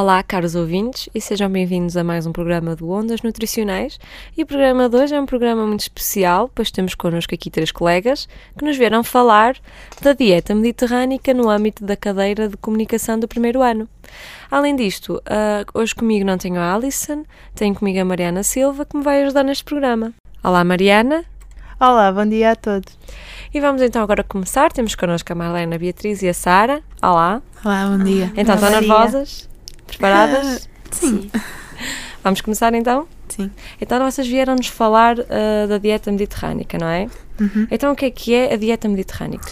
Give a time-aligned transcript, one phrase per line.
[0.00, 4.00] Olá, caros ouvintes, e sejam bem-vindos a mais um programa do Ondas Nutricionais.
[4.34, 7.70] E o programa de hoje é um programa muito especial, pois temos connosco aqui três
[7.70, 8.26] colegas
[8.56, 9.58] que nos vieram falar
[10.00, 13.86] da dieta mediterrânica no âmbito da cadeira de comunicação do primeiro ano.
[14.50, 17.22] Além disto, uh, hoje comigo não tenho a Alison,
[17.54, 20.14] tenho comigo a Mariana Silva, que me vai ajudar neste programa.
[20.42, 21.26] Olá, Mariana.
[21.78, 22.96] Olá, bom dia a todos.
[23.52, 24.72] E vamos então agora começar.
[24.72, 26.82] Temos connosco a Marlena, a Beatriz e a Sara.
[27.02, 27.42] Olá.
[27.62, 28.32] Olá, bom dia.
[28.34, 29.49] Então, estão nervosas?
[29.96, 30.68] Preparadas?
[30.90, 31.30] Sim.
[32.22, 33.06] Vamos começar então?
[33.28, 33.50] Sim.
[33.80, 37.08] Então vocês vieram-nos falar uh, da dieta mediterrânica, não é?
[37.40, 37.66] Uhum.
[37.70, 39.50] Então o que é que é a dieta mediterrânica?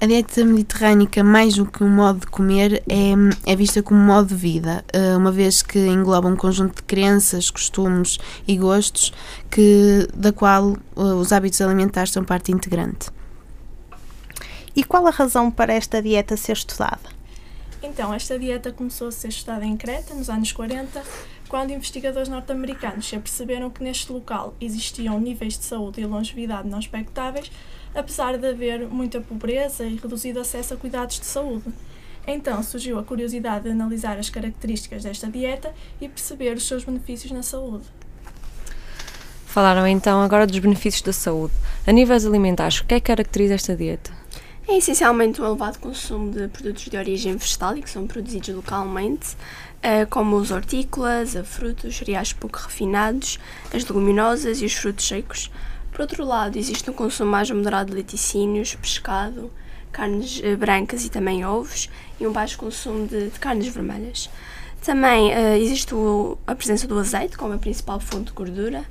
[0.00, 4.06] A dieta mediterrânica, mais do que um modo de comer, é, é vista como um
[4.06, 9.12] modo de vida, uh, uma vez que engloba um conjunto de crenças, costumes e gostos
[9.50, 13.10] que, da qual uh, os hábitos alimentares são parte integrante.
[14.74, 17.19] E qual a razão para esta dieta ser estudada?
[17.82, 21.02] Então, esta dieta começou a ser estudada em Creta, nos anos 40,
[21.48, 26.78] quando investigadores norte-americanos se aperceberam que neste local existiam níveis de saúde e longevidade não
[26.78, 27.50] expectáveis,
[27.94, 31.72] apesar de haver muita pobreza e reduzido acesso a cuidados de saúde.
[32.26, 37.32] Então surgiu a curiosidade de analisar as características desta dieta e perceber os seus benefícios
[37.32, 37.84] na saúde.
[39.46, 41.54] Falaram então agora dos benefícios da saúde.
[41.86, 44.19] A níveis alimentares, o que é que caracteriza esta dieta?
[44.70, 49.36] É essencialmente um elevado consumo de produtos de origem vegetal e que são produzidos localmente,
[49.82, 53.40] eh, como os hortícolas, a frutos, cereais pouco refinados,
[53.74, 55.50] as leguminosas e os frutos secos.
[55.90, 59.50] Por outro lado, existe um consumo mais moderado de laticínios, pescado,
[59.90, 64.30] carnes eh, brancas e também ovos, e um baixo consumo de, de carnes vermelhas.
[64.82, 68.84] Também uh, existe o, a presença do azeite como a principal fonte de gordura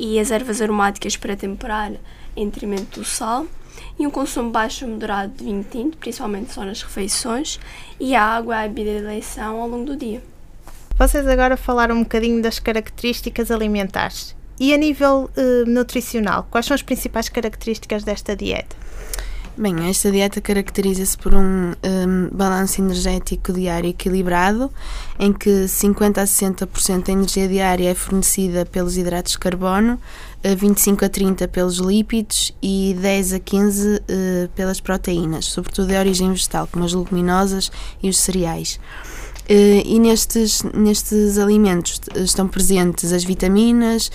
[0.00, 1.92] e as ervas aromáticas para temperar
[2.34, 3.46] em detrimento do sal
[3.98, 7.60] e um consumo baixo moderado de vinho tinto, principalmente só nas refeições,
[8.00, 10.22] e a água a bebida de eleição ao longo do dia.
[10.98, 14.34] Vocês agora falaram um bocadinho das características alimentares.
[14.58, 18.76] E a nível uh, nutricional, quais são as principais características desta dieta?
[19.60, 24.72] Bem, esta dieta caracteriza-se por um, um, balanço energético diário equilibrado,
[25.18, 30.00] em que 50 a 60% da energia diária é fornecida pelos hidratos de carbono,
[30.42, 34.00] 25 a 30 pelos lípidos e 10 a 15 uh,
[34.54, 37.70] pelas proteínas, sobretudo de origem vegetal, como as leguminosas
[38.02, 38.80] e os cereais.
[39.50, 44.08] Uh, e nestes, nestes alimentos estão presentes as vitaminas,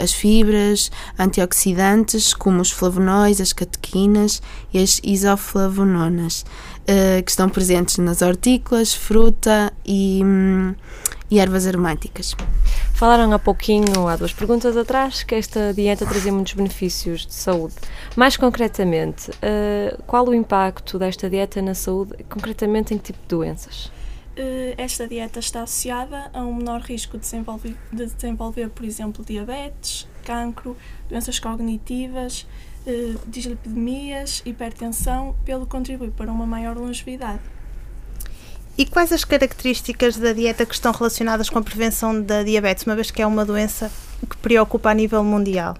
[0.00, 4.40] as fibras, antioxidantes, como os flavonoides, as catequinas
[4.72, 6.44] e as isoflavononas,
[6.82, 10.72] uh, que estão presentes nas hortícolas, fruta e, um,
[11.28, 12.36] e ervas aromáticas.
[12.92, 17.74] Falaram há pouquinho, há duas perguntas atrás, que esta dieta trazia muitos benefícios de saúde.
[18.14, 23.28] Mais concretamente, uh, qual o impacto desta dieta na saúde, concretamente em que tipo de
[23.28, 23.90] doenças?
[24.36, 29.24] Uh, esta dieta está associada a um menor risco de desenvolver, de desenvolver por exemplo,
[29.24, 30.76] diabetes, cancro,
[31.08, 32.44] doenças cognitivas,
[32.84, 37.42] uh, dislipidemias, hipertensão, pelo contribui para uma maior longevidade.
[38.76, 42.96] E quais as características da dieta que estão relacionadas com a prevenção da diabetes, uma
[42.96, 43.88] vez que é uma doença
[44.28, 45.76] que preocupa a nível mundial?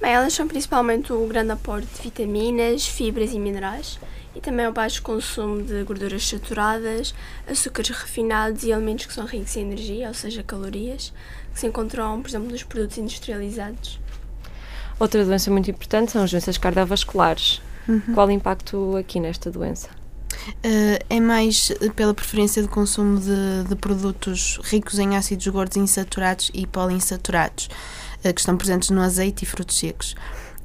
[0.00, 4.00] Bem, elas são principalmente o grande aporte de vitaminas, fibras e minerais
[4.34, 7.14] e também o baixo consumo de gorduras saturadas,
[7.46, 11.12] açúcares refinados e alimentos que são ricos em energia, ou seja, calorias,
[11.52, 14.00] que se encontram, por exemplo, nos produtos industrializados.
[14.98, 17.60] Outra doença muito importante são as doenças cardiovasculares.
[17.88, 18.14] Uhum.
[18.14, 19.88] Qual o impacto aqui nesta doença?
[20.48, 26.50] Uh, é mais pela preferência de consumo de, de, produtos ricos em ácidos gordos insaturados
[26.54, 27.68] e poliinsaturados,
[28.24, 30.14] uh, que estão presentes no azeite e frutos secos.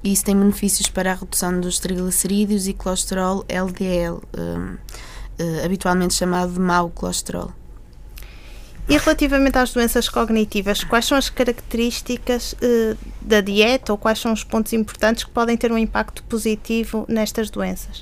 [0.07, 4.77] E isso tem benefícios para a redução dos triglicerídeos e colesterol LDL, uh,
[5.65, 7.51] habitualmente chamado de mau colesterol.
[8.87, 12.55] E relativamente às doenças cognitivas, quais são as características
[13.21, 17.49] da dieta ou quais são os pontos importantes que podem ter um impacto positivo nestas
[17.49, 18.01] doenças?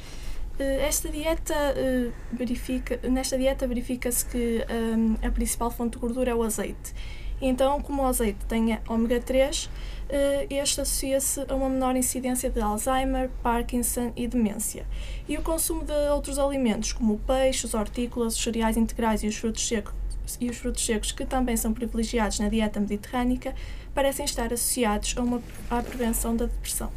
[0.59, 6.29] Eh, esta dieta uh, verifica, nesta dieta verifica-se que um, a principal fonte de gordura
[6.29, 6.93] é o azeite.
[7.41, 9.69] Então, como o azeite tem ômega 3, uh,
[10.49, 14.85] este associa-se a uma menor incidência de Alzheimer, Parkinson e demência.
[15.27, 19.27] E o consumo de outros alimentos, como o peixe, os hortícolas, os cereais integrais e
[19.27, 19.93] os frutos secos,
[20.39, 23.53] e os frutos secos, que também são privilegiados na dieta mediterrânica,
[23.93, 26.89] parecem estar associados a uma, à prevenção da depressão.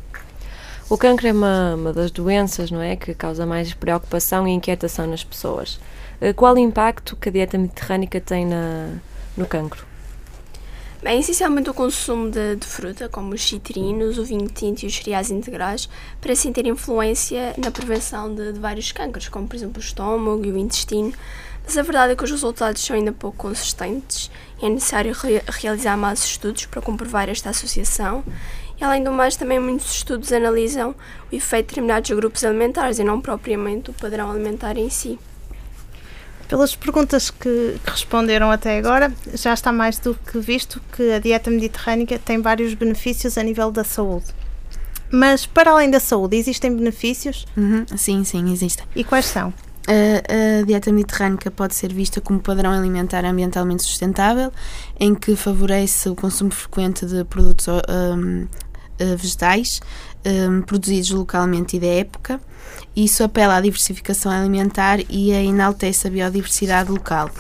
[0.89, 5.07] O cancro é uma, uma das doenças, não é, que causa mais preocupação e inquietação
[5.07, 5.79] nas pessoas.
[6.21, 8.95] Uh, qual o impacto que a dieta mediterrânica tem na,
[9.37, 9.87] no cancro?
[11.01, 14.97] Bem, essencialmente o consumo de, de, fruta, como os citrinos, o vinho tinto e os
[14.97, 15.89] cereais integrais,
[16.21, 20.51] parecem ter influência na prevenção de, de vários cânceres, como por exemplo o estômago e
[20.51, 21.13] o intestino.
[21.65, 24.29] Mas a verdade é que os resultados são ainda pouco consistentes
[24.61, 28.25] e é necessário re realizar mais estudos para comprovar esta associação.
[28.81, 30.97] E além do mais, também muitos estudos analisam
[31.31, 35.17] o efeito de determinados grupos alimentares e não propriamente o padrão alimentar em si.
[36.49, 41.19] Pelas perguntas que, que, responderam até agora, já está mais do que visto que a
[41.19, 44.27] dieta mediterrânica tem vários benefícios a nível da saúde.
[45.11, 47.47] Mas, para além da saúde, existem benefícios?
[47.57, 48.85] Uhum, sim, sim, existem.
[48.97, 49.53] E quais são?
[49.87, 54.53] A, a, dieta mediterrânica pode ser vista como padrão alimentar ambientalmente sustentável,
[54.99, 58.47] em que favorece o consumo frequente de produtos um,
[59.17, 59.81] vegetais
[60.25, 62.41] um, produzidos localmente e da época
[62.95, 67.31] isso apela à diversificação alimentar e a enaltece a biodiversidade local.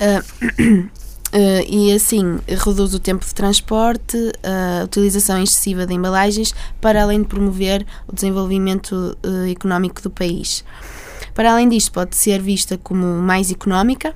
[0.00, 0.88] Uh,
[1.30, 7.22] Uh, e assim reduz o tempo de transporte, a utilização excessiva de embalagens, para além
[7.22, 10.64] de promover o desenvolvimento uh, económico do país.
[11.34, 14.14] Para além disto, pode ser vista como mais económica,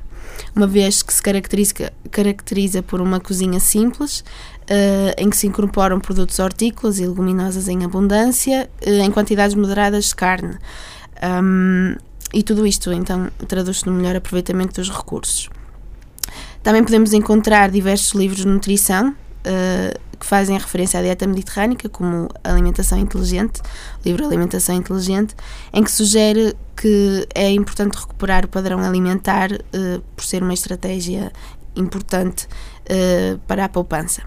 [0.55, 4.25] uma vez que se caracteriza, caracteriza por uma cozinha simples,
[4.65, 10.07] Uh, em que se incorporam produtos hortícolas e leguminosas em abundância, uh, em quantidades moderadas
[10.07, 10.57] de carne.
[11.23, 11.97] Um,
[12.33, 15.51] e tudo isto, então, traduz-se no melhor aproveitamento dos recursos.
[16.63, 19.15] Também podemos encontrar diversos livros de nutrição
[19.47, 23.61] uh, que fazem referência à dieta mediterrânica, como Alimentação Inteligente,
[24.05, 25.35] livro Alimentação Inteligente,
[25.73, 29.51] em que sugere que é importante recuperar o padrão alimentar
[30.17, 31.33] por ser uma estratégia
[31.77, 32.49] importante
[33.47, 34.23] para a poupança.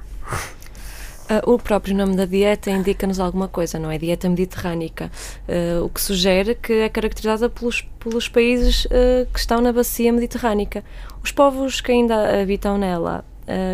[1.28, 3.98] Uh, o próprio nome da dieta indica-nos alguma coisa, não é?
[3.98, 5.12] Dieta mediterrânica,
[5.48, 10.12] uh, o que sugere que é caracterizada pelos, pelos países uh, que estão na bacia
[10.12, 10.84] mediterrânica.
[11.24, 13.26] Os povos que ainda habitam nela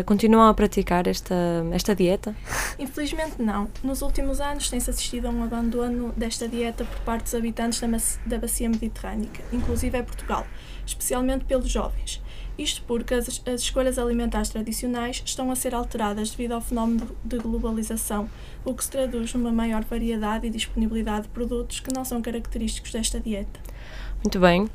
[0.06, 1.34] continuam a praticar esta,
[1.72, 2.34] esta dieta?
[2.78, 3.68] Infelizmente não.
[3.82, 7.88] Nos últimos anos tem-se assistido a um abandono desta dieta por parte dos habitantes da,
[8.26, 10.46] da bacia mediterrânica, inclusive é Portugal,
[10.86, 12.22] especialmente pelos jovens.
[12.56, 17.38] Isto porque as, as escolhas alimentares tradicionais estão a ser alteradas devido ao fenómeno de
[17.38, 18.28] globalização,
[18.64, 22.92] o que se traduz numa maior variedade e disponibilidade de produtos que não são característicos
[22.92, 23.58] desta dieta.
[24.22, 24.70] Muito bem.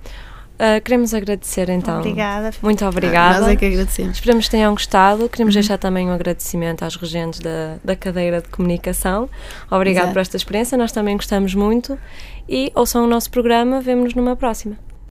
[0.60, 2.00] Uh, queremos agradecer então.
[2.00, 2.52] Obrigada.
[2.62, 3.38] Muito obrigada.
[3.38, 4.16] Ah, nós é que agradecemos.
[4.16, 5.30] Esperamos que tenham gostado.
[5.30, 5.62] Queremos uhum.
[5.62, 9.30] deixar também um agradecimento às regentes da, da cadeira de comunicação.
[9.72, 10.14] Obrigado Exato.
[10.14, 10.78] por esta experiência.
[10.78, 11.98] Nós também gostamos muito.
[12.48, 13.80] E ouçam o nosso programa.
[13.80, 14.89] Vemo-nos numa próxima.